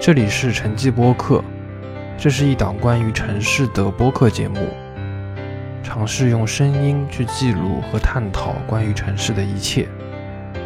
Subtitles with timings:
[0.00, 1.42] 这里是城际播客，
[2.16, 4.68] 这是一档关于城市的播客节目，
[5.82, 9.88] 尝试用声音去记录和探讨关于城市的一切，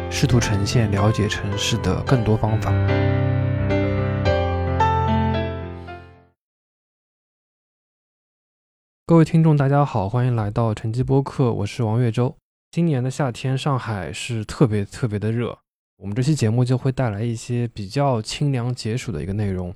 [0.09, 2.71] 试图呈现了解城市的更多方法。
[9.07, 12.37] 各位听众，大家好，欢迎来到城际播客，我是王月洲。
[12.71, 15.62] 今年的夏天，上海是特别特别的热。
[15.97, 19.73] 我们这期节目就会带来一些比较清凉解暑的一个内容。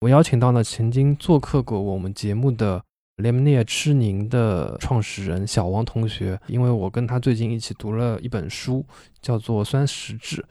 [0.00, 2.82] 我邀请到了曾经做客过我们节目的
[3.16, 8.84] Lemonade 吃宁的创始人小王同学，因为我跟他最近一起读了一本书，
[9.20, 10.44] 叫做《酸食志》，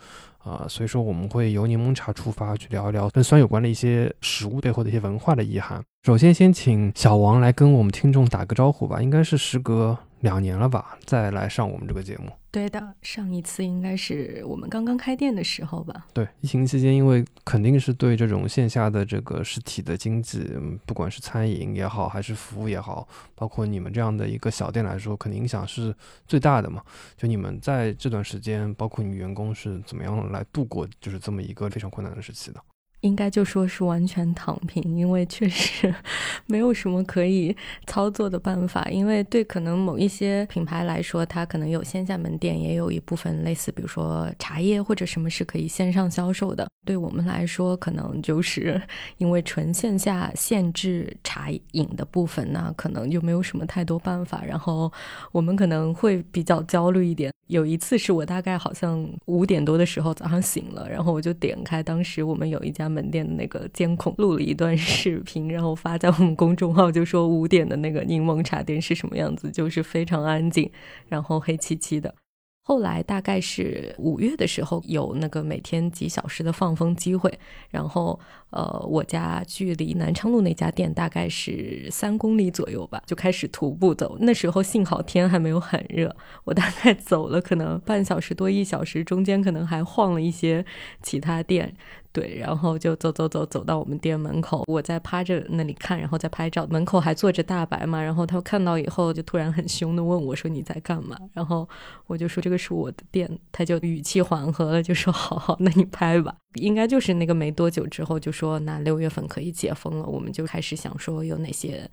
[0.49, 5.81] 啊，所以说我们会由柠檬茶出发去聊一聊跟酸有关的一些食物背后的一些文化的意涵。
[6.03, 12.31] 首先，先请小王来跟我们听众打个招呼吧，应该是时隔两年了吧，再来上我们这个节目。
[12.49, 16.08] 对的，上一次应该是我们刚刚开店的时候吧。
[16.12, 20.50] 对，疫情期间，因为肯定是对这种线下的这个实体的经济，
[20.86, 25.95] 不管是餐饮也好，还是服务也好，包括你们这样的一个小店来说，肯定影响是
[26.28, 26.81] 最大的嘛。
[27.16, 32.59] 就你们在这段时间，包括你员工是怎么样来度过，就是这么一个非常困难的时期的？
[33.02, 35.94] 应该就说是完全躺平，因为确实
[36.48, 38.88] 没有什么可以操作的办法。
[38.90, 46.68] 因为对可能某一些品牌来说，它可能有线下门店，也有一部分类似，比如说茶叶或者什么是可以线上销售的。
[46.86, 48.81] 对我们来说，可能就是
[49.18, 54.44] 因为纯线下限制茶饮的部分呢，可能就没有什么太多办法。
[54.45, 54.92] 然后
[55.31, 57.31] 我们可能会比较焦虑一点。
[57.48, 70.71] 有一次是我大概好像五点多的时候早上醒了，然后我就点开当时我们有一家门店的那个监控，录了一段视频，然后发在我们公众号，就说五点的那个柠檬茶店是什么样子，就是非常安静，
[71.07, 72.13] 然后黑漆漆的。
[72.61, 77.33] 后来大概是五月的时候，有那个每天几小时的放风机会，
[77.69, 84.17] 然后呃，我家距离南昌路那家店大概是三公里左右吧，就开始徒步走。
[84.19, 86.13] 那时候幸好天还没有很热，
[86.44, 90.66] 我大概走了可能半小时多一小时，中间可能还晃了一些
[91.01, 91.73] 其他店。
[92.17, 96.66] 对，然后就走走走走到我们店门口，我在趴着那里看，然后在拍照。
[96.66, 101.69] 门口还坐着大白嘛，然后他看到以后就突然很凶的问我说：“你在干嘛？”然后
[102.07, 111.88] 我就说：“这个是我的店。”他就语气缓和了，就说：“好好，那你拍吧。”应该就是那个没多久之后就说：“那六月份可以解封了。”我们就开始想说有哪些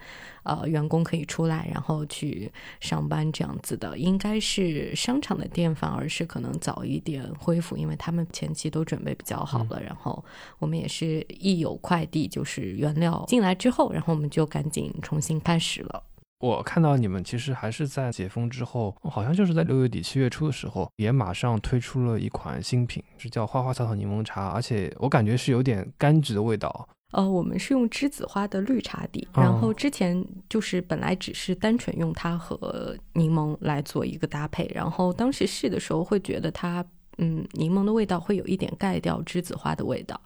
[0.44, 2.50] 呃员工可以出来，然后去
[2.80, 3.98] 上班这样子的。
[3.98, 10.24] 应该是商场的店反而是可能早一点恢复，因为他们前期都准备比较好了，然后。
[10.58, 16.02] 我们也是一有快递就是原料进来之后，然后我们就赶紧重新开始了。
[16.40, 26.88] 我看到你们其实还是在解封之后，好像就是在六月底七月初的时候，也马上推出了一款新品，是叫花花草草柠檬茶，而且我感觉是有点柑橘的味道。
[27.12, 36.84] 呃，我们是用栀子花的绿茶底，然后之前就是本来只是单纯用它和柠檬来做一个搭配，然后当时试的时候会觉得它。
[37.18, 40.20] 嗯，柠檬的味道会有一点盖掉栀子花的味道，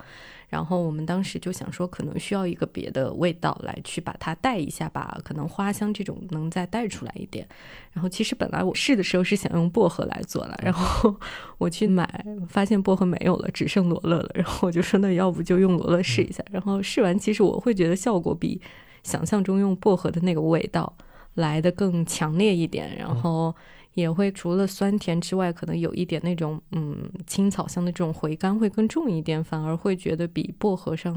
[0.48, 7.46] 然后我们当时就想说，可能需要一个别的味道来去把它带一下，吧可能花香这种能再带出来一点。
[7.92, 11.14] 然后其实本来我试的时候是想用薄荷来做了，然后
[11.58, 14.30] 我去买发现薄荷没有了，只剩罗勒了。
[14.34, 16.42] 然后我就说，那要不就用罗勒试一下。
[16.50, 18.60] 然后试完，其实我会觉得效果比
[19.02, 20.96] 想象中用薄荷的那个味道
[21.34, 22.96] 来的更强烈一点。
[22.96, 23.54] 然后。
[24.00, 31.16] 也会除了酸甜之外，可能有一点那种嗯青草香的这种回甘会更重一点，反而会觉得比薄荷上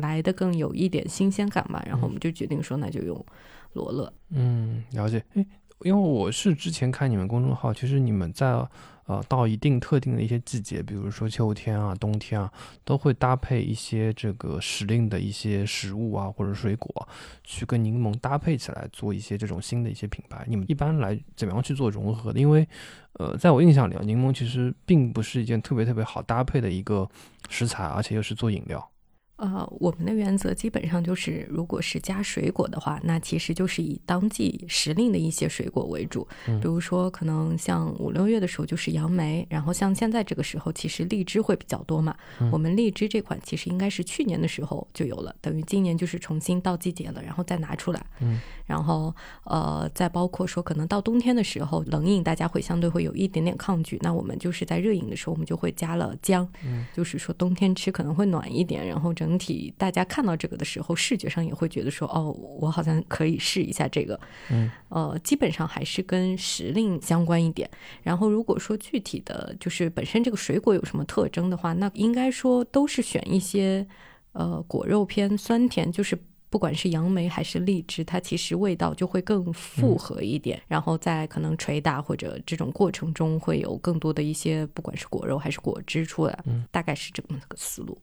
[0.00, 1.82] 来的更有一点新鲜感吧。
[1.86, 3.24] 然后我们就决定说，那就用
[3.72, 4.12] 罗勒。
[4.30, 5.24] 嗯，了解。
[5.34, 5.46] 诶，
[5.82, 8.68] 因为我是之前看你们公众号，其实你们在。
[9.08, 12.52] 呃，到一定特定的一些季节，比如说秋天啊、冬天啊，
[12.84, 17.08] 都会搭配一些这个时令的一些食物啊或者水果，
[17.42, 20.44] 去跟柠檬搭配起来做一些这种新的一些品牌。
[20.46, 22.38] 你们一般来怎么样去做融合的？
[22.38, 22.68] 因为，
[23.14, 27.08] 呃，在我印象里啊，柠檬其实并不是一件特别特别好搭配的一个
[27.48, 28.90] 食材，而且又是做饮料。
[29.38, 36.26] 呃，我们的原则基本上就是，如果是加水果的话，那其实就是以当季时令的一些水果为主。
[36.44, 42.16] 比如说，可能像五六月的时候就是杨梅，然后像现在这个时候，其实荔枝会比较多嘛。
[42.50, 48.04] 我们荔枝这款其实应该是去年的时候就有了，等于今年就是重新到季节了，然后再拿出来。
[48.20, 48.40] 嗯。
[48.66, 49.14] 然后，
[49.44, 56.46] 呃，再包括说，可能到冬天的时候，冷饮大家会相对会有一点点抗拒，那我们就是在热饮的时候，我们就会加了姜，
[56.92, 58.86] 就是说冬天吃可能会暖一点。
[58.86, 62.30] 然后整体大家看到这个的时候，视觉上也会觉得说，哦，
[62.60, 64.18] 我好像可以试一下这个。
[64.50, 67.68] 嗯，呃，基本上还是跟时令相关一点。
[68.02, 73.84] 然后如果说具体的就是本身这个水果有什么特征的话，那应该说都是选一些。
[74.32, 76.16] 呃果肉偏酸甜，就是
[76.48, 80.62] 不管是杨梅还是荔枝，它其实味道就会更复合一点。
[80.68, 86.38] 然后在可能捶打或者这种过程中，会有更多的一些不管是果肉还是果汁出来。
[86.44, 87.98] 嗯，大概是这么个思路。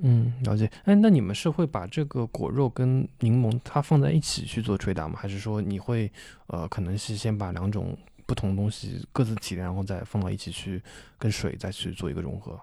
[0.00, 0.70] 嗯，了解。
[0.84, 5.16] 哎，那你们是会把这个果肉跟柠檬它放在一起去做捶打吗？
[5.18, 6.10] 还是说你会
[6.46, 10.82] 呃可能是先把两种不同东西各自提炼，然后再放到一起去
[11.18, 12.58] 跟水再去做一个融合？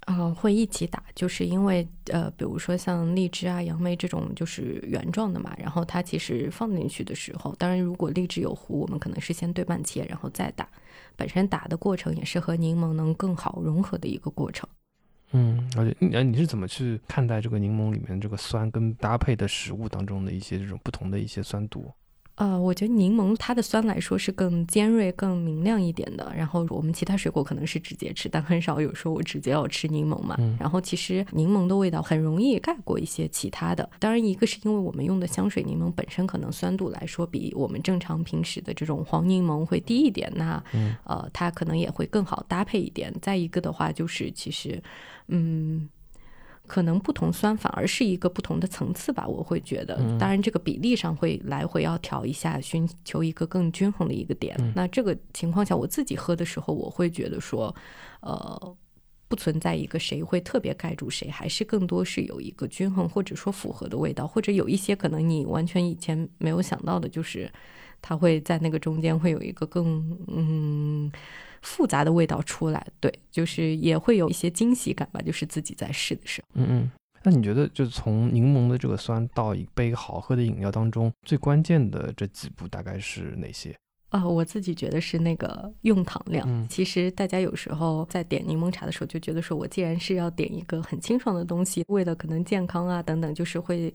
[0.00, 10.68] 啊，会一起打，就是因为呃，比如说像荔枝啊、杨梅这种就是原状的嘛，然后它其实放进去的时候，当然如果荔枝有核，我们可能是先对半切，然后再打。
[11.16, 14.68] 本身打的过程也是和柠檬能更好融合的一个过程。
[15.34, 21.92] 嗯，而且你你是怎么去看待这个柠檬里面这个酸跟搭配的食物当中的一些这种不同的一些酸度？
[22.36, 26.32] 呃，我觉得柠檬它的酸来说是更尖锐、更明亮一点的。
[26.36, 30.36] 然后我们其他水果可能是直接吃，但很少有说我直接要吃柠檬嘛。
[30.58, 33.88] 然后其实柠檬的味道很容易盖过一些其他的。
[34.00, 40.60] 当然，一个是因为我们用的香水柠檬本身可能酸度来说比我们正常平时的这种黄柠檬会低一点，那
[41.04, 43.14] 呃它可能也会更好搭配一点。
[43.22, 44.82] 再一个的话就是其实，
[45.28, 45.88] 嗯。
[46.66, 49.96] 可能不同酸反而是一个不同的层次吧，我会觉得。
[50.18, 54.56] 当然，这个比例上会来回要调一下，寻求一个更均衡的一个点。
[54.74, 57.76] 那这个情况下，我自己喝的时候，我会觉得说，
[58.22, 58.76] 呃，
[59.28, 67.52] 不存在一个谁会特别盖住谁，还是更多是有一个均衡或者说符合的味道，或者有一些可能你完全以前没有想到的，就是
[68.00, 71.12] 它会在那个中间会有一个更嗯。
[71.64, 76.48] 复杂的味道出来，对，就是也会有一些惊喜感吧，就是自己在试的时候。
[76.60, 76.90] 嗯嗯，
[77.22, 83.74] 那你觉得，就从柠檬的这个酸到一杯好喝的饮料当中，最关键的这几步大概是哪些？
[84.10, 86.68] 啊，我自己觉得是那个用糖量。
[86.68, 93.92] 其实大家有时候在点柠檬茶的时候，就觉得说我既然是要点一个很清爽的东西，为了可能健康啊等等，就是会。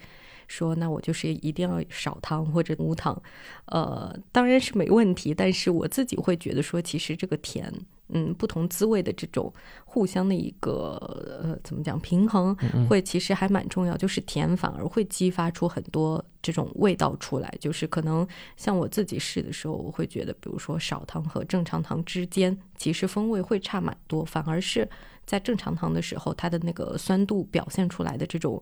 [0.50, 3.22] 说那我就是一定要少糖或者无糖，
[3.66, 5.32] 呃，当然是没问题。
[5.32, 7.72] 但是我自己会觉得说，其实这个甜，
[8.08, 9.54] 嗯，不同滋味的这种
[9.86, 10.98] 互相的一个
[11.44, 12.56] 呃，怎么讲平衡，
[12.90, 13.96] 会其实还蛮重要。
[13.96, 17.54] 就是甜反而会激发出很多这种味道出来。
[17.62, 24.26] 就是可能像我自己试的时候，我会觉得，比如说少糖和正常糖之间，其实风味会差蛮多。
[24.26, 24.90] 反而是
[25.28, 28.60] 在正常糖的时候，它的那个酸度表现出来的这种。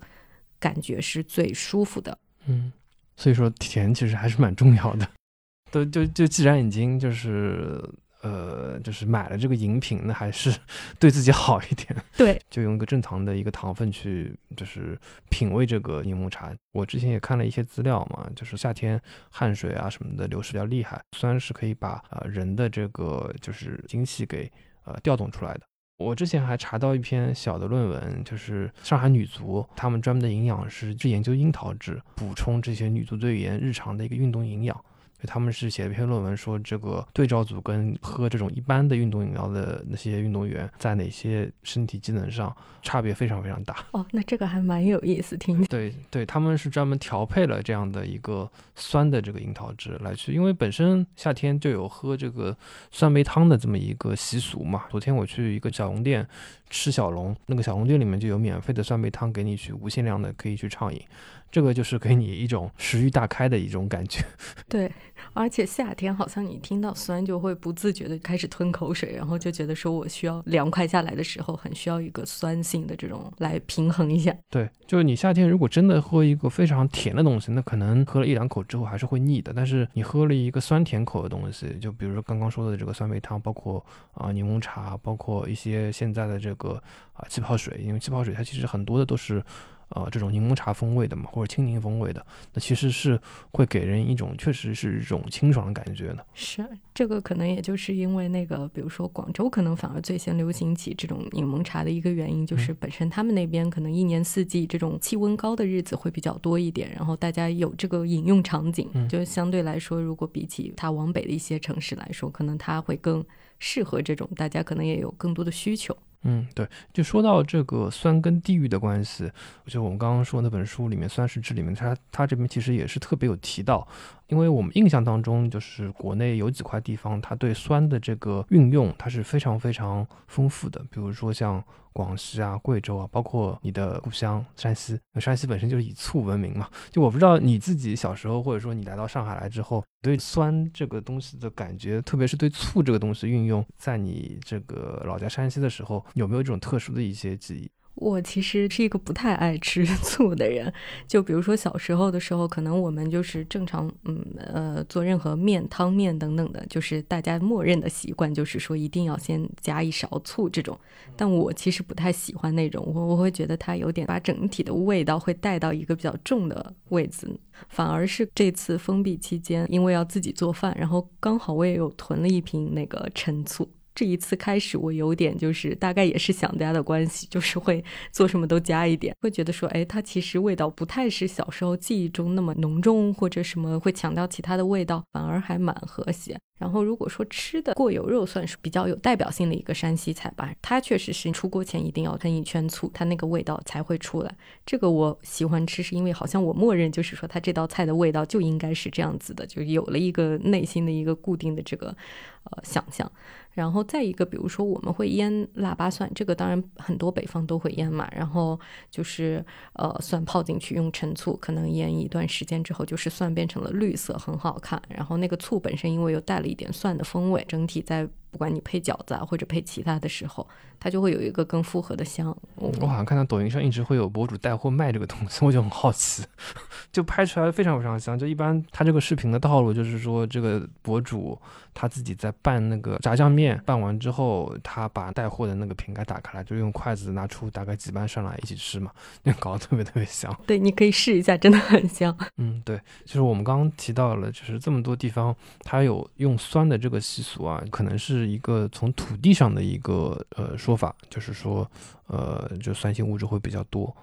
[0.60, 2.72] 感觉是最舒服的，嗯，
[3.16, 5.10] 所以说甜其实还是蛮重要的。
[5.72, 7.84] 都就就既然已经就是
[8.22, 10.58] 呃就是买了这个饮品，那还是
[10.98, 11.94] 对自己好一点。
[12.16, 14.98] 对， 就用一个正常的一个糖分去就是
[15.30, 16.56] 品味这个柠檬茶。
[16.72, 19.00] 我之前也看了一些资料嘛，就是夏天
[19.30, 24.50] 汗水啊什么的流失比较厉害，酸是可以把呃人的这个就是精气给
[24.86, 25.62] 呃调动出来的。
[25.98, 34.86] 我之前还查到一篇小的论文，就是上海女足他们专门的营养师去研究樱桃汁，补充这些女足队员日常的一个运动营养。
[35.26, 43.78] 他们是写了一篇论文，说这个对照组跟喝这种一般的运动饮料的那些运动员，在哪些身体机能上差别非常非常大。
[43.92, 45.64] 哦，那这个还蛮有意思，听。
[45.66, 52.56] 对对，他们是专门调配了这样的一个酸的这个樱桃汁来去，因为本身夏天就有喝这个
[52.92, 54.84] 酸梅汤的这么一个习俗嘛。
[54.90, 56.28] 昨天我去一个小龙店
[56.70, 61.02] 吃小龙，那个小龙店里面就有免费的酸梅汤给你去无限量的可以去畅饮。
[61.52, 64.24] 这个就是给你一种食欲大开的一种感觉。
[64.68, 64.92] 对，
[65.34, 74.36] 而且夏天好像你听到酸就会不自觉的开始吞口水，然后就觉得说我需要凉快下来的时候，很需要一个酸性的这种来平衡一下。
[74.50, 79.54] 对，就是你夏天如果真的喝一个非常甜的东西，那可能喝了一两口之后还是会腻的。
[79.56, 86.82] 但是你喝了一个酸甜口的东西，就比如说刚刚说的这个酸梅汤，包括啊柠檬茶，包括一些现在的这个
[87.14, 89.42] 啊气泡水，因为气泡水它其实很多的都是。
[89.90, 93.20] 呃，这种柠檬茶风味的嘛，或者青柠风味的，那其实是
[93.52, 96.26] 会给人一种确实是一种清爽的感觉的。
[96.34, 113.26] 是，这个可能也就是因为那个，比如说广州可能反而最先流行起这种柠檬茶的一个原因，就是本身他们那边可能一年四季这种气温高的日子会比较多一点，然后大家有这个饮用场景，就相对来说，如果比起它往北的一些城市来说，可能它会更
[113.58, 115.96] 适合这种，大家可能也有更多的需求。
[116.24, 119.32] 嗯，对，就说到这个酸跟地域的关系，
[119.66, 123.88] 就我们刚刚说那本书里面《酸是质》里面，它它这边其实也是特别有提到。
[124.28, 130.80] 因为我们印象当中，就是国内有几块地方，它对酸的这个运用，它是非常非常丰富的。
[130.90, 136.70] 比如说像广西啊、贵州啊，包括你的故乡山西，山西本身就是以醋闻名嘛。
[136.92, 147.72] 就我不知道你自己小时候，或者说你来到上海来之后，对酸这个东西的感觉，特别是对醋这个东西运用，在你这个老家山西的时候，有没有这种特殊的一些记忆？
[147.98, 150.72] 我其实是一个不太爱吃 醋的人，
[151.08, 160.80] 就比如说小时候的时候，可能我们就是正常，嗯呃，做任何面、汤面等等的，就是大家默认的习惯，就是说一定要先加一勺醋这种。
[161.16, 167.28] 但我其实不太喜欢那种，我我会觉得它有点把整体的味道会带到一个比较重的位置，
[167.70, 173.68] 反而是这次封闭期间，因为要自己做饭，然后刚好我也有囤了一瓶那个陈醋。
[173.98, 186.38] 这一次开始，我有点就是大概也是想家的关系，就是会做什么都加一点，会觉得说，哎，它其实味道不太是小时候记忆中那么浓重，或者什么会强调其他的味道，反而还蛮和谐。
[186.60, 194.36] 然后如果说吃的过油肉算是比较有代表性的一个山西菜吧，它确实是出锅前一定要喷一圈醋，它那个味道才会出来。
[194.64, 201.96] 这个我喜欢吃，是因为好像我默认就是说它这道菜的味道就应该是这样子的，就有了一个内心的一个固定的这个
[202.44, 203.12] 呃想象。
[203.58, 208.08] 然后再一个，比如说我们会腌腊八蒜，这个当然很多北方都会腌嘛。
[208.16, 208.60] 然后
[208.92, 214.80] 就是呃蒜泡进去，用陈醋，可能腌一段时间之后，就是蒜变成了绿色，很好看。
[214.88, 218.08] 然后那个醋本身因为又带了一点蒜的风味，整体在。
[218.32, 220.48] 不管你配饺子啊，或者配其他的时候，
[220.80, 222.36] 它就会有一个更复合的香。
[222.56, 226.24] 我好像看到抖音上一直会有博主带货卖这个东西， 我就很好奇，
[226.92, 228.18] 就拍出来非常非常香。
[228.18, 231.40] 就一般他这个视频的套路就是说，这个博主
[231.74, 238.92] 他自己在拌那个炸酱面，拌完之后，他把带货的那个瓶盖打开来，就用筷子拿出大概几瓣上来一起吃嘛，
[239.24, 240.32] 那搞得特别特别香。
[240.46, 242.16] 对，你可以试一下，真的很香。
[242.38, 248.17] 嗯，对，就是我们刚刚提到了，就是这么多地方它有用酸的这个习俗啊，可能是。
[248.18, 251.70] 是一个从土地上的一个呃说法，就是说，
[252.08, 253.96] 呃，就酸性物质会比较多，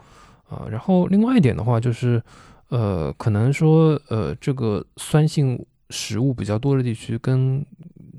[0.48, 2.22] 啊，然后另外一点的话，就是，
[2.68, 7.64] 呃，可能说，呃，这个酸性食物比较多的地区，跟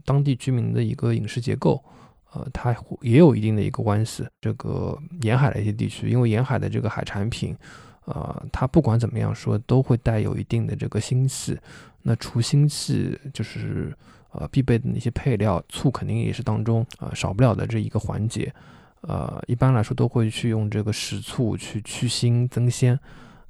[0.03, 1.83] 当地居民的一个饮食结构，
[2.33, 4.25] 呃，它也有一定的一个关系。
[4.41, 7.55] 这个沿海的一些地区，因为沿海的这个海产品，
[8.05, 11.57] 呃，它不管怎么样说，都会带有一定的这个腥气。
[12.01, 13.95] 那除腥气，就是。
[14.39, 18.53] 呃，必备的那些配料，醋肯定也是当中啊少不了的这一个环节。
[19.01, 22.99] 呃，一般来说都会去用这个食醋去去腥增鲜。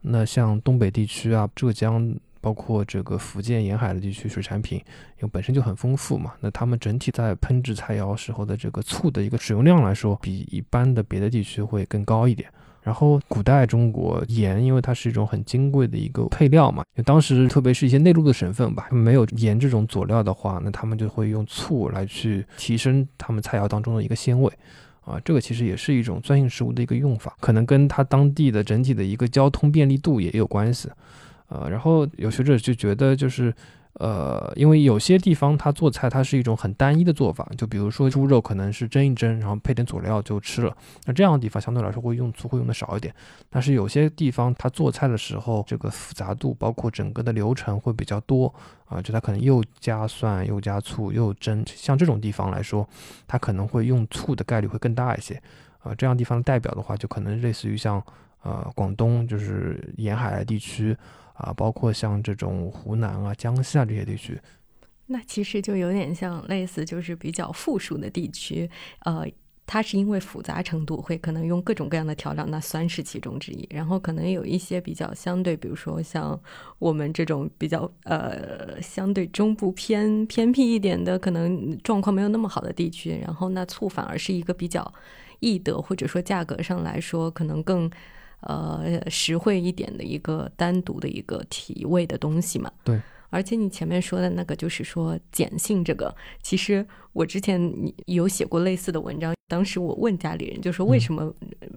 [0.01, 12.49] 那像东北地区啊，浙江，包括这个福建沿海的地区，水产品因为本身就很丰富嘛，那他们整体在烹制菜肴时候的这个醋的一个使用量来说，比一般的别的地区会更高一点。
[12.85, 24.53] 然后古代中国盐，因为它是一种很金贵的一个配料嘛，就当时特别是一些内陆的省份吧，没有盐这种佐料的话，那他们就会用醋来去提升他们菜肴当中的一个鲜味，
[25.03, 30.87] 啊，这个其实也是一种酸性食物的一个用法，可能跟它当地的整体的一个交通便利度也有关系，
[31.49, 33.51] 呃，然后有学者就觉得就是。
[33.97, 40.75] 呃，因为有些地方它做菜它是一种很单一的做法，就比如说猪肉可能是蒸一蒸，然后配点佐料就吃了。
[41.05, 43.13] 那这样的地方相对来说会用醋会用的少一点。
[43.49, 48.53] 但是有些地方它做菜的时候，这个复杂度包括整个的流程会比较多
[48.85, 52.85] 啊，就它可能又加蒜又加醋又蒸，像这种地方来说，
[53.25, 55.41] 它可能会用醋的概率会更大一些
[55.79, 55.95] 啊。
[55.95, 58.03] 这样地方的代表的话，就可能类似于像
[58.43, 60.97] 呃广东就是沿海地区。
[61.35, 64.39] 啊，包括像这种湖南啊、江西啊这些地区，
[65.07, 68.69] 那其实就有点像类似，就是比较富庶的地区，
[69.01, 69.25] 呃，
[69.67, 73.67] 它是因为复杂程度会可能用各种各样的调料，那酸是其中之一。
[73.69, 76.39] 然后可能有一些比较相对，比如说像
[76.79, 84.93] 我们这种比较呃相对中部偏偏僻一点的，可能状况没有那么好的地区，然后那醋反而是一个比较
[85.41, 87.91] 易得，或者说价格上来说可能更。
[88.45, 92.71] 呃，实惠一点的一个单独的一个提味的东西嘛。
[92.83, 92.99] 对，
[93.29, 97.59] 而且你前面说的那个，就是说碱性这个，其实我之前
[98.05, 99.33] 有写过类似的文章。
[99.47, 101.31] 当时我问家里人，就说为什么，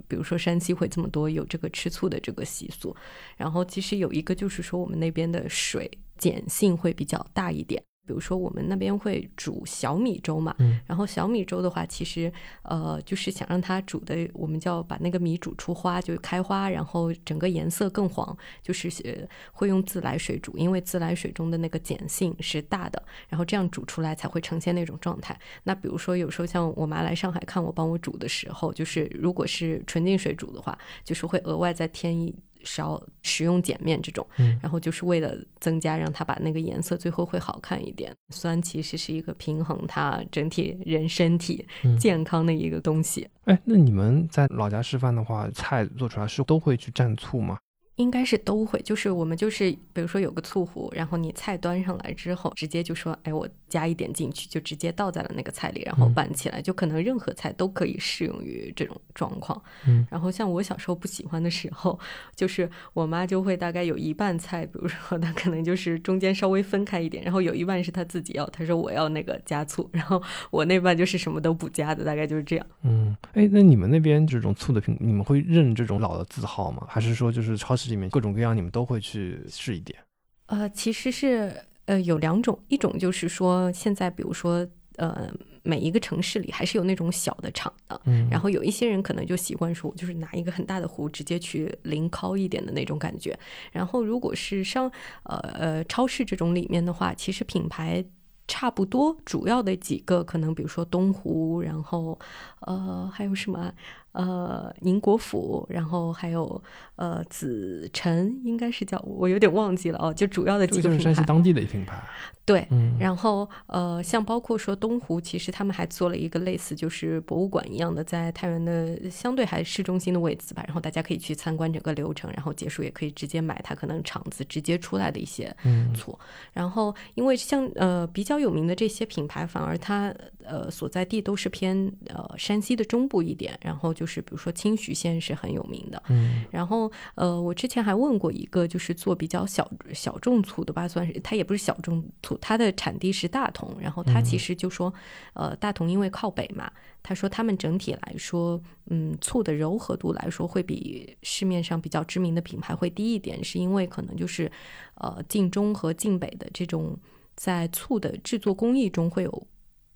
[0.06, 2.96] 比如说山西会这么多有这个吃醋的这个习俗，
[3.36, 7.82] 然后其实有一个就是说我们那边的水碱性会比较大一点。
[8.08, 25.38] 比如说，我们那边会煮小米粥嘛，然后小米粥的话，其实呃，就是想让它煮的，我们叫把那个米煮出花，就开花，然后整个颜色更黄，就是会用自来水煮，因为自来水中的那个碱性是大的，然后这样煮出来才会呈现那种状态。
[25.64, 32.34] 那比如说，有时候像我妈来上海看我帮我煮的时候，就是如果是纯净水煮的话，就是会额外再添一。
[32.64, 34.26] 少使用碱面这种，
[34.62, 38.14] 然后就是为了增加，让它把那个颜色最后会好看一点。
[38.30, 41.66] 酸其实是一个平衡它整体人身体
[41.98, 43.28] 健康的一个东西。
[43.44, 47.58] 哎，那你们在老家吃饭的话，菜做出来是都会去蘸醋吗？
[47.96, 59.60] 应该是都会，就是我们就是比如说有个醋壶，然后你菜端上来之后，直接就说，哎，我加一点进去，就直接倒在了那个菜里，然后嗯拌起来，就可能任何菜都可以适用于这种状况。
[59.86, 61.98] 嗯然后像我小时候不喜欢的时候，
[62.34, 72.66] 就是我妈就会大概有一半菜，比如说她可能就是中间稍微分开一点，然后有一半是她自己要，她说我要那个加醋，然后我那半就是什么都不加的，大概就是这样。
[72.82, 76.86] 嗯，哎，那你们那边这种醋的品，你们会认这种老的字号吗？
[76.88, 79.98] 还是说就是超市里面各种各样你们都会去试一点？
[80.46, 81.54] 呃，其实是
[81.88, 84.66] 呃有两种，一种就是说现在比如说
[84.96, 85.28] 呃
[85.62, 93.38] 每一个城市里还是有那种小的厂的，嗯，然后有一些人可能就习惯说，我就是拿一个很大的壶直接去淋烤一点的那种感觉。
[93.72, 94.90] 然后如果是商
[95.24, 98.04] 呃呃超市这种里面的话，其实品牌。
[98.50, 102.18] 差不多，主要的几个可能，比如说东湖，然后，
[102.60, 103.70] 呃，还有什么，
[104.18, 106.60] 呃，宁国府，然后还有
[106.96, 110.98] 呃紫辰，应该是叫我有点忘记了哦，就主要的几个就是。
[110.98, 112.02] 山西当地的品牌。
[112.44, 126.18] 对，嗯，然后呃，像包括说东湖，其实他们还做了一个类似就是博物馆一样的，在太原的相对还市中心的位置吧，然后大家可以去参观整个流程，然后结束也可以直接买它可能厂子直接出来的一些嗯醋。
[126.54, 144.92] 然后因为像呃比较有名的这些品牌，反而它呃所在地都是偏呃山西的中部一点，然后就是比如说清徐县是很有名的，嗯然后呃，我之前还问过一个，就是做比较小小众醋的吧，算是它也不是小众醋，它的产地是大同，然后他其实就说，
[145.34, 146.70] 呃，大同因为靠北嘛，
[147.02, 154.50] 他说他们整体来说，嗯，醋的柔和度来说会比市面上比较知名的品牌会低一点，是因为可能就是
[154.94, 156.96] 呃晋中和晋北的这种
[157.36, 159.46] 在醋的制作工艺中会有。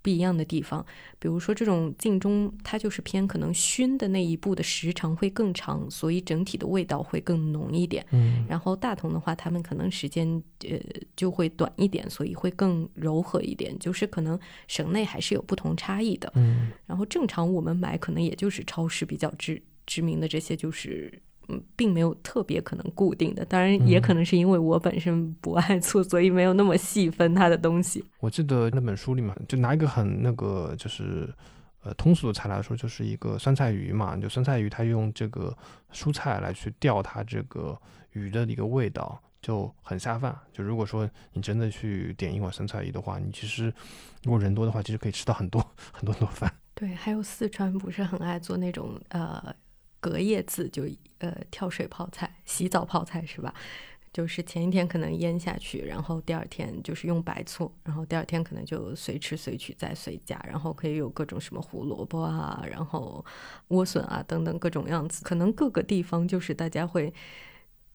[0.03, 0.85] 不一样的地方，
[1.17, 8.05] 比如说这种晋中，它就是偏可能熏的那一步的时长会更长，所以整体的味道会更浓一点。
[8.11, 10.27] 嗯然后大同的话，他们可能时间
[10.69, 10.77] 呃
[11.15, 16.29] 就会短一点，所以会更柔和一点，就是可能省内还是有不同差异的。
[16.35, 21.11] 嗯然后正常我们买可能也就是超市比较知知名的这些，就是
[21.49, 23.43] 嗯，并没有特别可能固定的。
[23.45, 28.03] 当然，也可能是因为我本身不爱醋，所以没有那么细分它的东西。
[28.19, 31.33] 我记得那本书里面，就拿一个很那个就是
[31.83, 35.55] 呃通俗的菜来说，就是一个酸菜鱼嘛，就酸菜鱼它用这个
[35.91, 37.77] 蔬菜来去调它这个
[38.13, 40.33] 鱼的一个味道，就很下饭。
[40.53, 43.73] 就如果说你真的去点一碗酸菜鱼的话，你其实
[44.23, 46.53] 如果人多的话，其实可以吃到很多很多很多饭。
[46.75, 49.53] 对，还有四川不是很爱做那种呃
[50.03, 50.83] 隔夜渍，就
[51.19, 53.53] 呃跳水泡菜、洗澡泡菜是吧？
[54.11, 63.23] 就是前一天可能腌下去，然后第二天就是用白醋，然后第二天可能就随吃随取再随加，然后可以有各种什么胡萝卜啊，然后
[63.69, 65.23] 莴笋啊等等各种样子。
[65.23, 67.13] 可能各个地方就是大家会。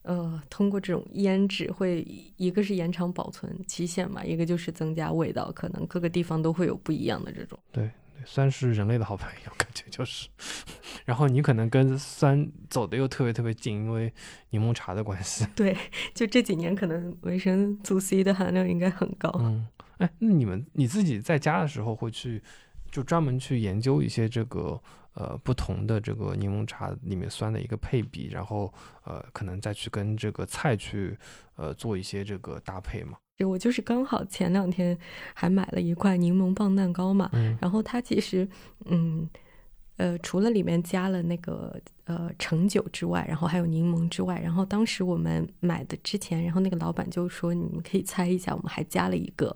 [0.02, 2.02] 呃，通过这种腌制，会
[2.36, 7.58] 一个是延长保存期限嘛，一个就是增加味道，可能各个地方都会有不一样的这种。
[7.70, 7.90] 对，
[8.24, 10.28] 酸是人类的好朋友， 感觉就是。
[11.04, 14.12] 然后你可能跟酸走的又特别特别近，因为
[14.50, 15.46] 柠檬茶的关系。
[15.54, 15.76] 对，
[16.14, 19.30] 就这几年可能维生素 C 的含量应该很高。
[19.38, 19.66] 嗯，
[19.98, 22.42] 哎，那你们你自己在家的时候会去
[22.90, 24.80] 就专门去研究一些这个
[25.14, 28.72] 呃不同的这个柠檬茶里面酸的一个配比，然后
[29.04, 31.16] 呃可能再去跟这个菜去
[31.56, 33.18] 呃做一些这个搭配嘛？
[33.46, 34.98] 我就是刚好前两天
[35.32, 38.48] 还买了一块柠檬棒蛋糕嘛，嗯然后它其实，
[38.86, 39.28] 嗯，
[39.98, 49.54] 呃，除了里面加了那个呃橙酒之外，然后还有柠檬之外，然后当时我们买的之前，然后那个老板就说你们可以猜一下，我们还加了一个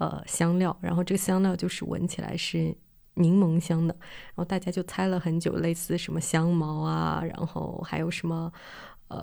[0.00, 2.76] 呃香料，然后这个香料就是闻起来是。
[3.16, 8.52] 柠檬香的，然后大家就猜了很久，类似什么香茅啊，然后还有什么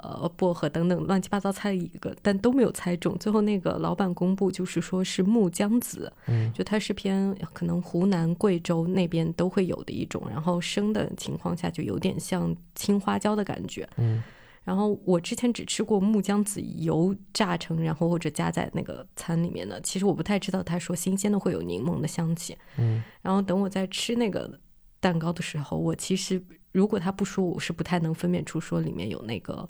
[0.04, 3.18] 呃薄荷等等乱七八糟猜了一个，但都没有猜中。
[3.18, 13.88] 最后那个老板公布就是说是木姜子，嗯就它是偏可能湖南、贵州那边都会有的一种，然后生的情况下就有点像青花椒的感觉。
[13.98, 14.22] 嗯
[14.64, 22.56] 然后我之前只吃过木姜子油炸成，然后或者加在那个餐里面的，其实我不太知道他说新鲜的会有柠檬的香气。
[22.78, 24.60] 嗯然后等我在吃那个
[25.00, 26.40] 蛋糕的时候，我其实
[26.72, 29.68] 如果他不说，我是不太能分辨出说里面有那个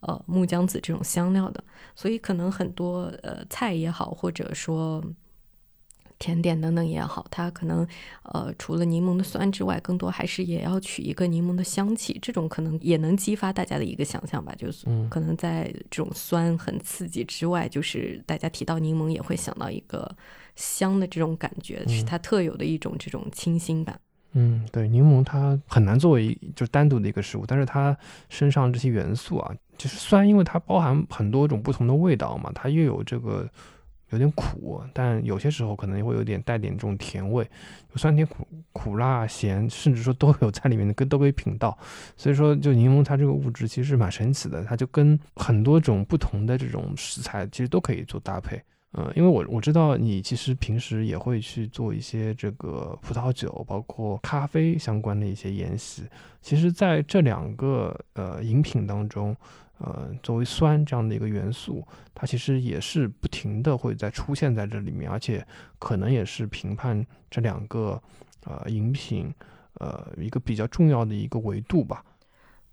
[0.00, 1.62] 呃木姜子这种香料的。
[1.94, 5.02] 所以可能很多呃菜也好，或者说
[6.18, 7.86] 甜点等等也好，它可能
[8.22, 12.18] 呃除了柠檬的酸之外，更多还是也要取一个柠檬的香气。
[12.22, 20.16] 这种可能也能激发大家的一个想象吧，就是嗯可能在这种酸很刺激之外，就是大家提到柠檬也会想到一个
[20.56, 23.94] 香的这种感觉，是它特有的一种这种清新感。
[23.94, 24.00] 嗯，
[24.36, 27.96] 嗯对，柠檬它很难作为一就单独的一个食物，但是它
[28.28, 33.48] 身上这些元素啊，就是酸，因为它包含很多种不同的味道嘛，它又有这个
[34.10, 37.48] 有点苦，但有些时候可能也会有点带点这种甜味，
[37.94, 41.78] 酸甜苦苦辣咸，甚至说都有在里面的，跟都可以品到。
[42.16, 48.60] 所以说，就柠檬它这个物质其实蛮神奇的，它就跟很多种不同的这种食材其实都可以做搭配。
[48.96, 56.04] 嗯，因为我我知道你其实平时也会去做一些这个葡萄酒，包括咖啡相关的一些研习。
[56.40, 59.36] 其实，在这两个呃饮品当中，
[59.78, 65.44] 呃，作为酸这样的一个元素，它其实也是不停的会在出现在这里面，而且
[65.80, 68.00] 可能也是评判这两个
[68.44, 69.34] 呃饮品
[69.80, 72.04] 呃一个比较重要的一个维度吧。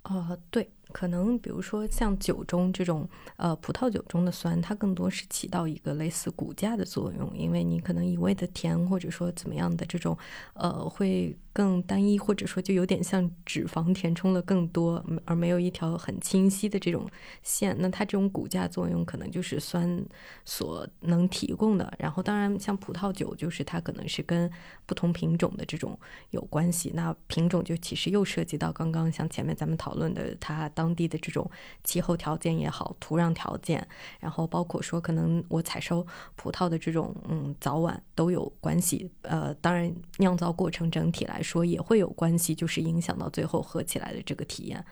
[0.03, 0.69] 呃，对。
[0.91, 10.17] 可能比如说像酒中这种，呃，葡萄酒中的酸，它更多是起到一个类似骨架的作用，因为你可能一味的甜或者说怎么样的这种，
[10.53, 17.07] 呃，会更单一，或者说就有点像脂肪填充了更多，而没有一条很清晰的这种
[17.43, 17.75] 线。
[17.79, 20.03] 那它这种骨架作用可能就是酸
[20.45, 21.93] 所能提供的。
[21.97, 24.49] 然后当然像葡萄酒，就是它可能是跟
[24.85, 25.97] 不同品种的这种
[26.29, 26.91] 有关系。
[26.93, 30.69] 那品种就其实又涉及到刚刚像前面咱们讨论的它。
[30.81, 31.47] 当地的这种
[31.83, 33.87] 气候条件也好，土壤条件，
[34.19, 36.03] 然后包括说可能我采收
[36.35, 39.07] 葡萄的这种嗯早晚都有关系。
[39.21, 44.83] 呃，当然酿造过程整体来说也会有关系，就是影响到最后喝起来的这个体验。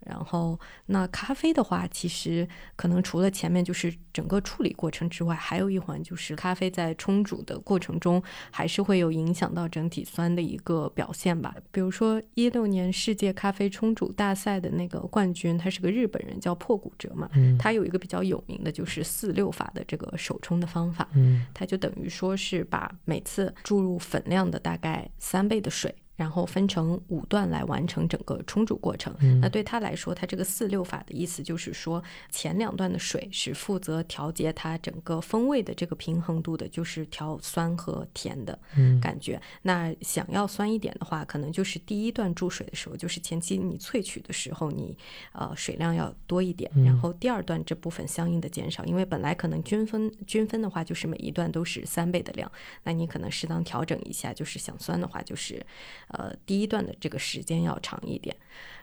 [0.00, 11.54] 然后，那咖啡的话，其实可能除了前面就是整个处理过程之外，还有一环就是咖啡在冲煮的过程中，还是会有影响到整体酸的一个表现吧。
[11.72, 17.28] 比如说一六年世界咖啡冲煮大赛的那个冠军，他是个日本人，叫破骨折嘛，
[17.58, 21.08] 他有一个比较有名的就是四六法的这个手冲的方法，
[21.52, 25.92] 他就等于说是把每次注入粉量的大概三倍的水。
[26.16, 29.14] 然后分成五段来完成整个冲煮过程。
[29.40, 38.58] 那对他来说，他这个四六法的意思就是说，前两段的水是负责调节它整个风味的这个平衡度的，就是调酸和甜的
[39.00, 39.40] 感觉。
[39.62, 44.96] 那想要酸一点的话，可能就是第一段注水的时候，就是前期你萃取的时候，你
[45.32, 46.70] 呃水量要多一点。
[46.84, 52.50] 然后第二段这部分相应的减少，因为本来可能均分均分的话，就是每一段都是三倍的量，
[52.84, 55.64] 那你可能适当调整一下，就是想酸的话，就是。
[56.08, 58.34] 呃，第一段的这个时间要长一点，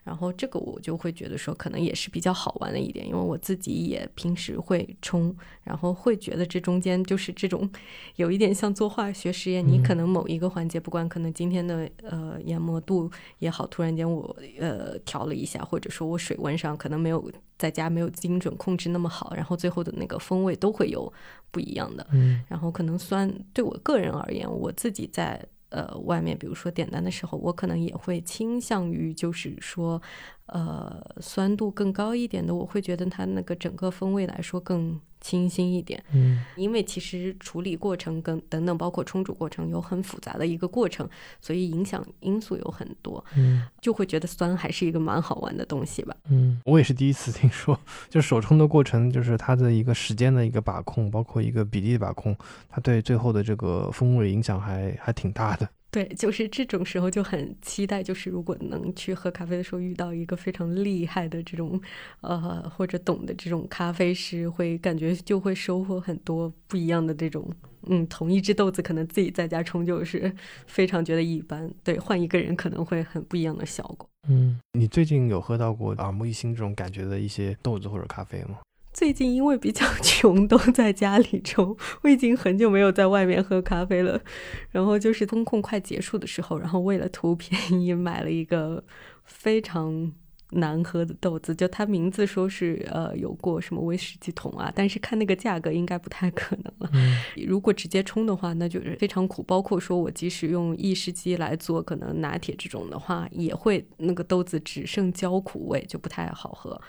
[0.03, 5.33] 然后这个我就会觉得说，可能也是比较好玩的一点，因为我自己也平时会冲，
[5.63, 7.69] 然后会觉得这中间就是这种
[8.17, 13.09] 有一点像做化学实验，你可能某一个环节，不管可能今天的呃研磨度
[13.39, 21.11] 也好，突然间我呃调了一下，或者说我水温上可能没有在家没有精准控制那么好，然后最后的那个风味都会有
[21.51, 22.05] 不一样的。
[22.11, 25.41] 嗯，然后可能酸对我个人而言，我自己在。
[25.73, 30.01] 呃，外面比如说点单的时候，我可能也会倾向于就是说，
[30.45, 35.01] 呃，酸度更高一点的，我会觉得它那个整个风味来说更。
[35.23, 41.09] 清新一点，嗯，因为其实处理过程跟等等，包括冲煮过程有很复杂的一个过程，
[41.41, 52.37] 所以影响因素有很多，嗯，就会觉得酸还是一个蛮好玩的东西吧，嗯，我也是第一次听说， 就是手冲的过程，就是它的一个时间的一个把控，包括一个比例的把控，
[52.69, 55.67] 它对最后的这个风味影响还还挺大的。
[55.93, 61.79] 对，就是这种时候就很期待，就是如果能去喝咖啡的时候遇到一个非常厉害的这种，
[62.21, 67.47] 呃，或者懂的这种咖啡师，会感觉就会收获很多不一样的这种，
[67.83, 74.09] 嗯，同一只豆子可能自己在家冲就是非常觉得一般，对，换一个人可能会很不一样的效果。
[74.27, 78.57] 嗯，你最近有喝到过耳目一新这种感觉的一些豆子或者咖啡吗？
[78.93, 81.75] 最近因为比较 穷，都在家里冲。
[82.03, 84.21] 我已经很久没有在外面喝咖啡了。
[84.69, 88.83] 然后就是风控快结束的时候，然后为了图便宜，买了一个
[89.25, 90.13] 非常
[90.51, 91.55] 难喝的豆子。
[91.55, 96.91] 就它名字说是呃有过什么威士忌桶啊，但是看那个价格应该不太可能了。
[97.47, 99.41] 如果直接冲的话，那就是非常苦。
[99.41, 106.79] 包括说我即使用意式机来做，可能拿铁这种的话，也会那个豆子只剩焦苦味，就不太好喝。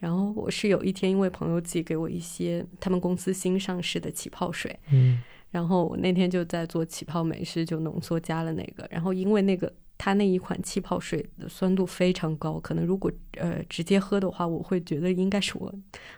[0.00, 9.72] 然后我是有一天，因为朋友寄给我一些他们公司新上市的起泡水，嗯，然后我那天就在做起泡美式，就浓缩加了那个，然后因为那个。
[10.02, 15.70] 它那一款气泡水的酸度非常高，可能如果呃直接喝的话，我会觉得应该是我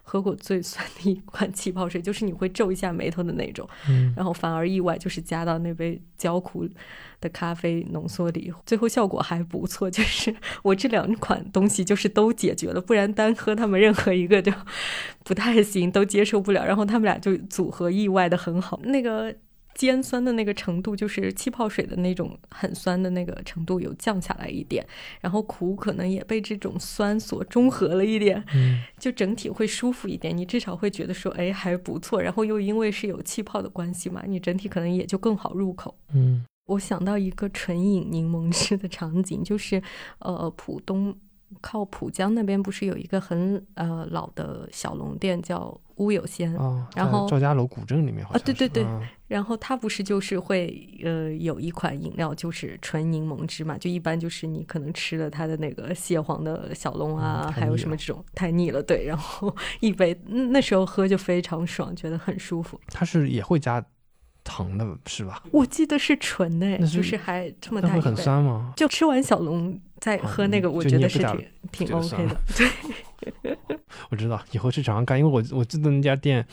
[0.05, 3.68] 喝过最酸的一款气泡水，就是你会皱一下眉头的那种。
[3.88, 6.64] 嗯，然后反而意外，就是加到那杯焦苦
[7.21, 9.90] 的咖啡浓缩里，最后效果还不错。
[9.90, 14.53] 就是 我这两款东西就是都解决了，不然单喝他们任何一个就
[15.25, 16.64] 不太行，都接受不了。
[16.64, 19.35] 然后他们俩就组合意外的很好，那个。
[19.74, 24.87] 尖酸的那个程度，就是气泡水的那种很酸的那个程度有降下来一点，
[25.20, 30.37] 然后苦可能也被这种酸所中和了一点，嗯就整体会舒服一点。
[30.37, 32.20] 你至少会觉得说，哎，还不错。
[32.20, 35.96] 然后又因为是有气泡的关系嘛，你整体可能也就更好入口。
[36.14, 39.82] 嗯我想到一个纯饮柠檬汁的场景，就是
[40.20, 41.14] 呃，浦东
[41.61, 62.79] 靠浦江那边不是有一个很呃老的小龙店叫乌有仙，哦，然后赵家楼古镇里面好啊对对对嗯然后它不是就是会呃有一款饮料就是纯柠檬汁嘛，就一般就是你可能吃了它的那个蟹黄的小龙啊，还有什么这种太腻了，对，然后 一杯嗯那时候喝就非常爽，觉得很舒服。
[62.88, 63.83] 它是也会加
[64.44, 65.42] 糖的是吧？
[65.50, 68.72] 我记得是纯的，就是还这么大会很，酸吗？
[68.76, 72.37] 就吃完小龙再喝那个，嗯我觉得是挺挺 OK 的。
[72.57, 73.57] 对，
[74.11, 76.44] 我知道，以后去尝尝看，因为我我记得那家店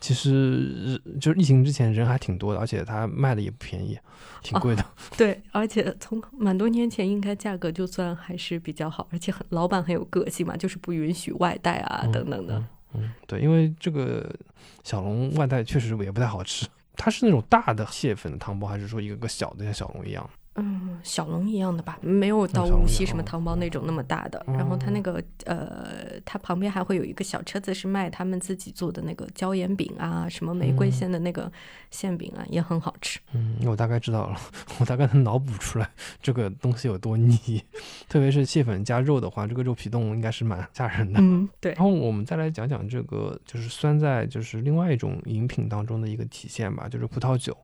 [0.00, 3.96] 其实就是疫情之前人还挺多的，而且它卖的也不便宜，
[4.42, 4.84] 挺贵的。
[5.16, 12.56] 对，而且从蛮多年前应该价格就算还是比较好，而且很老板很有个性嘛，就是不允许外带啊嗯等等的。
[12.56, 14.34] 嗯嗯，对，因为这个
[14.82, 16.66] 小龙外带确实也不太好吃。
[16.96, 20.28] 它是那种大的蟹粉的汤包，还是说一个个小的像小龙一样？
[20.56, 24.44] 嗯，小龙一样的吧，没有到无锡什么汤包那种那么大的。
[24.48, 31.50] 然后它那哦个呃，它旁边还会有一个小车子是卖他们自己做的那个椒盐饼啊，什么玫瑰嗯馅的那个
[31.90, 33.20] 馅饼啊，也很好吃。
[33.32, 34.36] 嗯，我大概知道了，
[34.80, 35.88] 我大概能脑补出来
[36.22, 37.36] 这个东西有多腻。
[38.08, 41.20] 特别是蟹粉加肉的话，这个肉皮冻应该是蛮吓人的。
[41.20, 47.56] 嗯，对然，后我们再来讲讲这个，就是酸在就是另外一种饮品当中的一个体现吧，就是葡萄酒。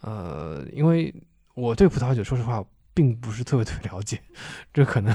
[0.00, 1.14] 呃，因为
[1.54, 4.20] 我对葡萄酒说实话并不是特别特别了解，
[4.72, 5.14] 这可能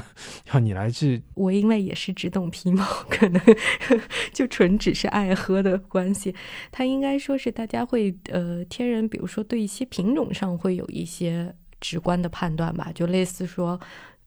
[0.52, 3.40] 要你来去 我因为也是只懂皮毛，可能
[4.34, 6.34] 就纯只是爱喝的关系。
[6.72, 13.80] 它应该说是大家会呃天然，比如说对一些品种上会有一些直观的判断吧，就类似说。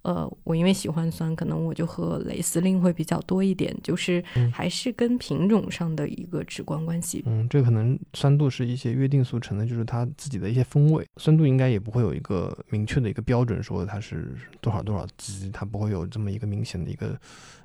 [0.04, 7.24] 呃，我因为喜欢酸，可能我就喝雷司令会比较多一点，就是嗯还是跟品种上的一个直观关系。
[7.26, 11.06] 嗯，这可能酸度是一些约定俗成的，就是它自己的一些风味。
[11.18, 17.20] 酸度应该也不会有一个明确的一个标准，说它是多少多少级，它不会有这么一个明显的一个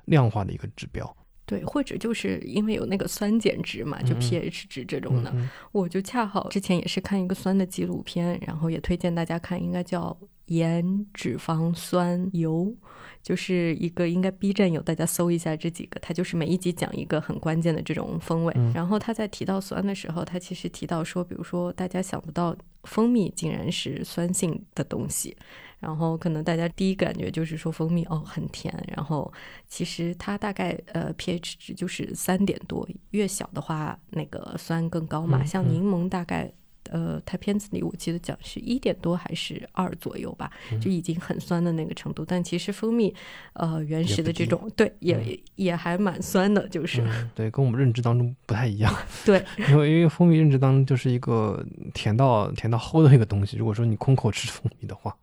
[0.05, 1.15] 量化的一个指标。
[1.47, 10.15] 对，或者就是因为有那个酸碱值嘛，就 pH 值这种的，嗯我就恰好之前也是看一个酸的纪录片，然后也推荐大家看，应该叫
[10.47, 12.75] 盐、脂肪、酸、油，
[13.23, 18.53] 就是一个应该 B 站有，大家搜一下这几个，它就是每一集讲一个很关键的这种风味。
[18.57, 25.37] 嗯然后他在提到酸的时候，他其实提到说，比如说大家想不到蜂蜜竟然是酸性的东西。
[25.79, 29.31] 然后可能大家第一感觉就是说蜂蜜哦很甜，然后
[29.67, 35.45] 其实它大概呃 pH 值就是三点多，越小的话那个酸更高嘛。
[35.45, 36.51] 像柠檬大概
[36.91, 42.25] 呃它片子里我记得讲是一点多还是二左右吧，嗯就已经很酸的那个程度。
[42.25, 43.13] 但其实蜂蜜
[43.53, 48.93] 呃原始的这种对也、嗯也还蛮酸的，就是、嗯， 对，跟我们认知当中不太一样。
[49.25, 53.57] 对 因为因为蜂蜜认知当中就是一个甜到甜到齁的一个东西。
[53.57, 55.15] 如果说你空口吃蜂蜜的话，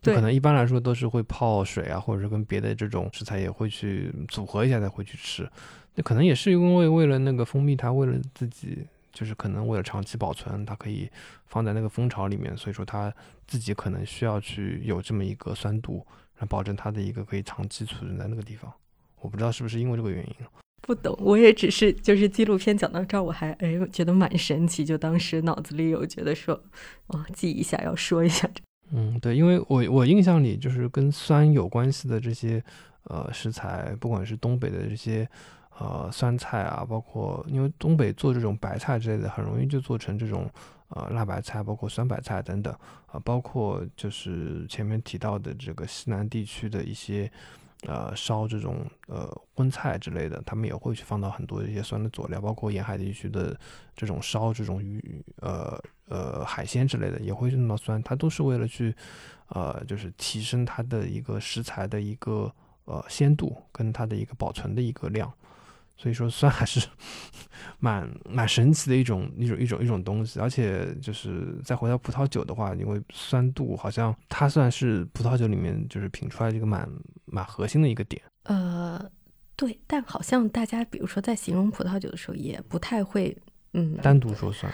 [0.00, 5.48] 就对可能一般来说都是会泡水啊，或者是跟别的这种食材也会去组合一下再会去吃。
[5.94, 8.78] 那可能也是因为为了那个蜂蜜，它为了自己，
[9.12, 11.08] 就是可能为了长期保存，它可以
[11.46, 13.12] 放在那个蜂巢里面，所以说它
[13.46, 16.06] 自己可能需要去有这么一个酸度，
[16.38, 18.72] 来保证它的一个可以长期储存在那个地方。
[19.20, 20.34] 我不知道是不是因为这个原因。
[20.80, 26.60] 不懂，我也只是就是纪录片讲到这儿，我还哎觉得蛮神奇，就当时脑子里有觉得说，
[27.06, 32.62] 哦记一下要说一下这嗯，对，因为我我印象里就是跟酸有关系的这些
[33.04, 35.28] 呃食材，不管是东北的这些
[35.78, 40.48] 呃酸菜啊，包括因为东北做这种白菜之类的，很容易就做成这种
[40.88, 42.72] 呃辣白菜，包括酸白菜等等
[43.06, 47.30] 啊、包括就是前面提到的这个西南地区的一些
[47.82, 53.58] 呃烧这种呃荤菜之类的，他们也会去放到很多一些酸的佐料，包括沿海地区的
[53.94, 58.94] 这种烧这种鱼呃呃海鲜之类的，也会用到酸，它都是为了去
[59.48, 62.50] 呃就是提升它的一个食材的一个
[62.84, 65.32] 呃鲜度跟它的一个保存的一个量。
[66.02, 66.84] 所以说酸还是
[67.78, 76.90] 蛮蛮神奇的一种一种一种一种东西，而且就是再回到葡萄酒的话，因为酸度好像它算是葡萄酒里面就是品出来的一个蛮
[77.24, 78.20] 蛮核心的一个点。
[78.42, 79.00] 呃，
[79.54, 83.36] 对，但好像大家比如说在形容葡萄酒的时候，也不太会，
[83.74, 84.72] 嗯，单独说酸，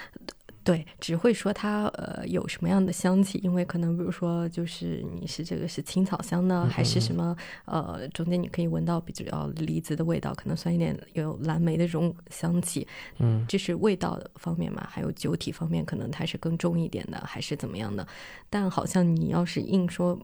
[0.69, 18.07] 对，只会说它呃有什么样的香气，因为可能比如说就是你是这个是青草香呢，还是什么呃中间你可以闻到比较梨子的味道，可能酸一点有蓝莓的这种香气，嗯，这是味道方面嘛，还有酒体方面可能它是更重一点的，还是怎么样的？
[18.51, 20.21] 但好像你要是硬说，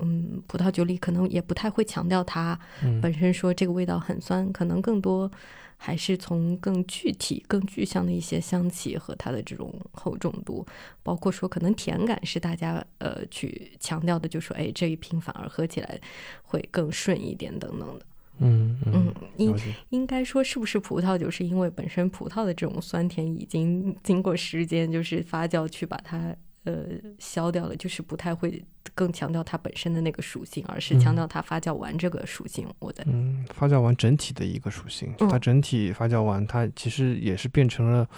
[0.00, 2.58] 嗯，葡萄酒里可能也不太会强调它
[3.00, 5.30] 本身说这个味道很酸，可能更多。
[5.76, 10.66] 还是从更具体、更具象的一些香气和它的这种厚重度，
[11.02, 16.00] 包括说可能甜感是大家呃去强调的，就说哎这一瓶反而喝起来
[16.42, 18.06] 会更顺一点等等的。
[18.38, 19.56] 嗯嗯，应
[19.90, 26.36] 应该说是不是葡萄酒是因为本身葡萄的这种酸甜已经经过时间就是发酵去把它。
[26.66, 26.84] 呃，
[27.20, 28.60] 消掉了，就是不太会
[28.92, 32.66] 更强调它本身的那个属性，而是强调它发酵完这个属性。
[32.80, 38.08] 我的嗯，发酵完整体的一个属性，它整体发酵完，它其实也是变成了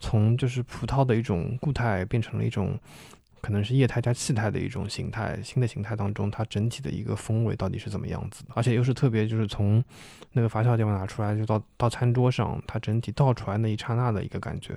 [0.00, 2.78] 从就是葡萄的一种固态，变成了一种
[3.40, 5.40] 可能是液态加气态的一种形态。
[5.42, 8.50] 新的形态当中，它整体的一个风味到底是怎么样子的？
[8.54, 9.82] 而且又是特别就是从
[10.32, 14.76] 那个发酵地方拿出来，就到到餐桌上，它整体倒出来那一刹那的一个感觉。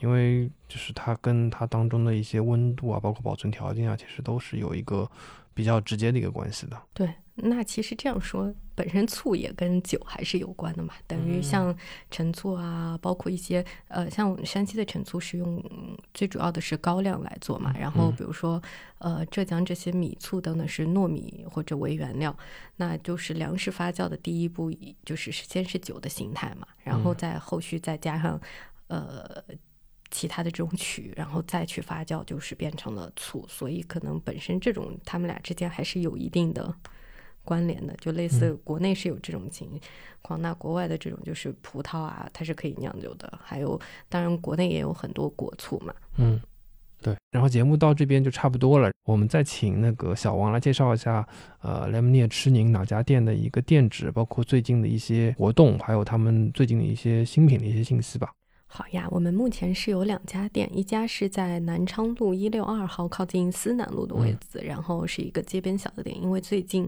[0.00, 5.10] 因为就是它跟它当中的一些温度啊，包括保存条件啊，其实都是有一个
[5.54, 6.80] 比较直接的一个关系的。
[6.92, 10.92] 对，那其实这样说，本身醋也跟酒还是有关的嘛。
[11.06, 11.74] 等于像
[12.10, 15.62] 陈醋啊，包括一些呃，像我们山西的陈醋是用
[16.12, 17.74] 最主要的是高粱来做嘛。
[17.78, 18.62] 然后比如说
[18.98, 22.36] 呃，浙江这些米醋等等是糯米或者为原料，
[22.76, 24.70] 那就是粮食发酵的第一步，
[25.06, 28.38] 就是先是酒的形态嘛，然后再后续再加上
[28.88, 29.42] 呃。
[30.16, 36.74] 其他的这种曲，然后再去发酵，就是变成了醋，所以可能本身这种他们俩之间还是有一定的
[37.44, 39.78] 关联的，就类似国内是有这种情
[40.22, 45.94] 况，那国外的这种就是葡萄啊，它是可以酿酒的，还有当然国内也有很多果醋嘛。
[46.16, 46.40] 嗯，
[47.02, 47.14] 对。
[47.30, 51.28] 然后节目到这边就差不多了，我们再请那个小王来介绍一下，
[51.60, 58.32] 呃，雷姆涅吃宁哪家店的一个店址，包括最近的一些活动，还有他们最近的一些新品的一些信息吧。
[58.76, 66.86] 好呀，我们目前是有两家店，一家是在南昌路一六二号，靠近思南路的位置，然后是一个街边小的店，因为最近。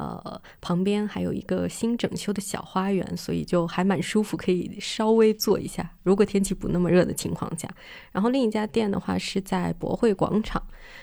[0.00, 5.90] 呃，旁边还有一个新整修的小花园，所以就还蛮舒服，可以稍微坐一下。
[6.04, 7.68] 如果天气不那么热的情况下，
[8.10, 10.62] 然后另一家店的话是在博汇广场，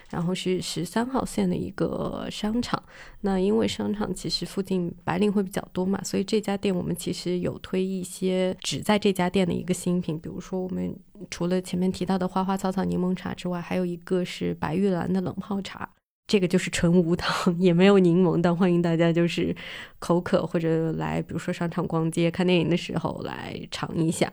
[0.10, 2.82] 然后是十三号线的一个商场。
[3.22, 10.98] 那因为商场其实附近白领会比较多嘛，所以这家店我们其实有推一些只在这家店的一个新品，比如说我们
[11.30, 15.88] 除了前面提到的花花草草柠檬茶之外，还有一个是白玉兰的冷泡茶。
[16.28, 19.56] 这个就是纯无糖， 也没有柠檬，但欢迎大家就是
[19.98, 24.32] 口渴或者来，比如说商场逛街、看电影的时候来尝一下。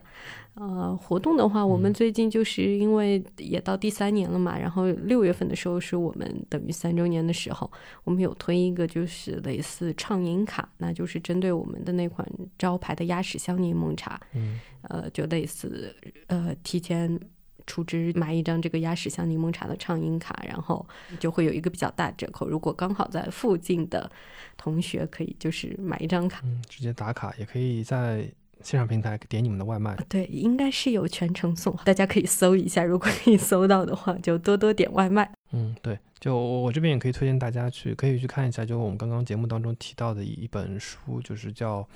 [0.55, 7.69] 呃，活动的话，我们最近就是因为也到第三年了嘛，然后六月份的时候是我们等于三周年的时候，
[8.05, 12.25] 我们有推一个就是类似畅饮卡，那就是针对我们的那款
[12.57, 15.93] 招牌的鸭屎香柠檬茶，嗯，呃，就类似
[16.29, 17.21] 呃提前。
[17.67, 20.87] 储值买一张这个鸭屎香柠檬茶的畅饮卡，然后
[21.19, 22.49] 就会有一个比较大折扣。
[22.49, 24.11] 如果刚好在附近的
[24.57, 28.31] 同学，可以就是买一张卡，嗯，直接打卡，也可以在
[28.63, 29.97] 线上平台点你们的外卖。
[30.09, 35.33] 对，应该是有全程送，大家可以搜一下，如果可以搜到的话，就多多点外卖。
[35.53, 41.83] 嗯，对，就我这边也可以推荐大家去，可以去看一下，就我们刚刚节目当中提到的一本书，就是叫《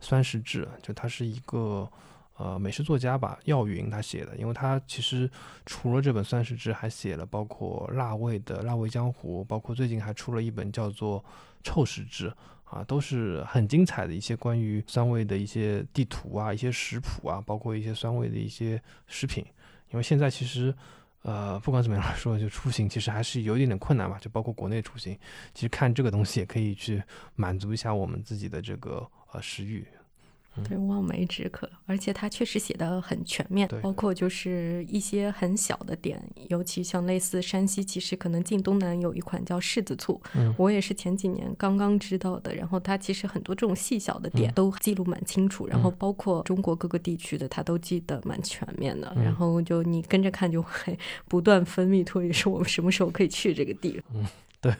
[0.00, 1.86] 酸食志》，就它是一个。
[2.38, 5.28] 呃，美食作家吧，耀云他写的，因为他其实
[5.66, 11.20] 除了这本《酸食志》，还写了包括辣味的《辣味江湖》，包括最近还出了一本叫做
[11.64, 12.30] 《臭食志》，
[12.64, 19.44] 啊，都是很精彩的一些关于酸味的一些地图啊，一些食谱啊，包括一些酸味的一些食品。
[19.90, 20.72] 因为现在其实，
[21.22, 25.18] 呃，不管怎么样来说，就出行其实还是有一点点困难嘛，就包括国内出行，
[25.54, 27.02] 其实看这个东西也可以去
[27.34, 29.84] 满足一下我们自己的这个呃食欲。
[30.66, 40.20] 对，望梅止渴，而且他确实写的很全面，包括就是一些很小的点，尤其像类似山西，其实可能晋东南有一款叫柿子醋，
[40.56, 42.54] 我也是前几年刚刚知道的。
[42.54, 49.12] 然后他其实很多这种细小的点都记录蛮清楚，然后包括中国各个地区的他都记得蛮全面的。
[49.22, 54.22] 然后就你跟着看，就会 不断分泌唾液，是我们什么时候可以去这个地方。
[54.60, 54.74] 对，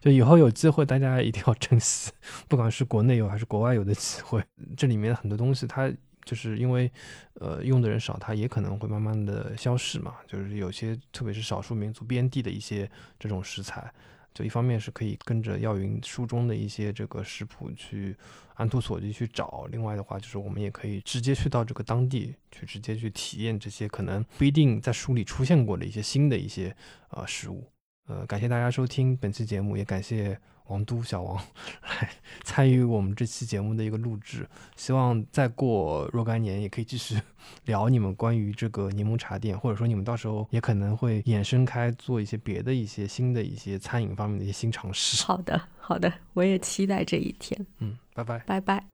[0.00, 2.10] 就以后有机会，大家一定要珍惜，
[2.48, 4.42] 不管是国内有还是国外有的机会。
[4.76, 5.92] 这里面很多东西，它
[6.24, 6.90] 就是因为，
[7.34, 10.14] 呃，用的人少，它也可能会慢慢的消逝嘛。
[10.26, 13.92] 就是有些，特别是少数民族边地的一些这种食材，
[14.32, 18.16] 就一方面是可以跟着耀云书中的一些这个食谱去
[18.54, 26.74] 按图索骥去找，另外的话就是我们也可以直接去到这个当地去直接去体验这些可能不一定在书里出现过的一些新的一些
[27.10, 27.70] 呃食物。
[28.08, 30.38] 呃，感谢大家收听本期节目，也感谢。
[30.68, 31.34] 王都小王
[31.82, 32.10] 来
[32.44, 34.46] 参与我们这期节目的一个录制，
[34.76, 37.18] 希望再过若干年也可以继续
[37.64, 45.24] 聊你们关于这个柠檬茶店，或者说你们到时候也可能会衍生开做一些别的一些新的一些餐饮方面的一些新尝试。
[45.24, 47.66] 好的，好的，我也期待这一天。
[47.78, 48.84] 嗯，拜拜，拜拜。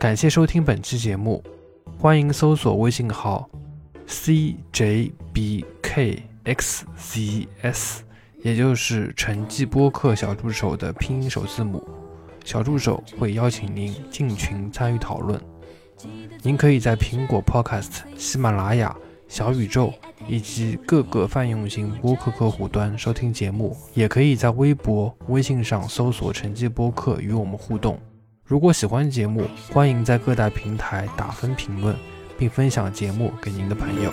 [0.00, 1.44] 感谢收听本期节目，
[1.98, 3.50] 欢迎搜索微信号
[6.46, 7.98] XCS，。
[8.42, 11.82] 也就是成绩播客小助手的拼音首字母，
[12.44, 15.40] 小助手会邀请您进群参与讨论。
[16.42, 18.94] 您可以在苹果 Podcast、喜马拉雅、
[19.26, 19.92] 小宇宙
[20.28, 27.98] 以及各个泛用型播客客户端收听节目，也可以在微博、微信上搜索“成绩播客”与我们互动。
[28.44, 31.96] 如果喜欢节目，欢迎在各大平台打分评论，
[32.38, 34.12] 并分享节目给您的朋友。